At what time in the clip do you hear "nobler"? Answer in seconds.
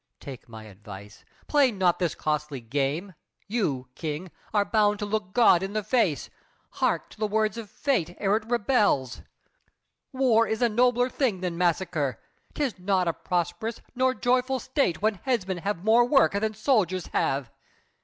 10.69-11.07